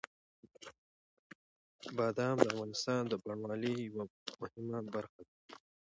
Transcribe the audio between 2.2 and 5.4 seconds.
د افغانستان د بڼوالۍ یوه مهمه برخه ده.